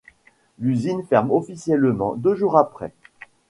[0.57, 2.91] L’usine ferme officiellement deux jours après.